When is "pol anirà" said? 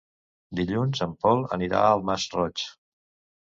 1.25-1.83